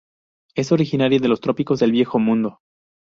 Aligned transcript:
Es 0.55 0.71
originaria 0.71 1.19
de 1.19 1.27
los 1.27 1.41
trópicos 1.41 1.79
del 1.79 1.91
Viejo 1.91 2.17
Mundo. 2.17 2.61